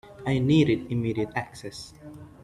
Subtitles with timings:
[0.25, 1.93] I needed immediate access.